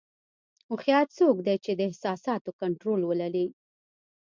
هوښیار 0.69 1.05
څوک 1.17 1.35
دی 1.47 1.57
چې 1.65 1.71
د 1.75 1.79
احساساتو 1.89 2.49
کنټرول 2.61 3.01
ولري. 3.05 3.45